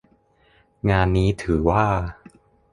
[0.89, 1.85] งานนี้ถือว่า